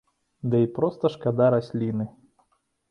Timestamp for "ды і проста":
0.53-1.05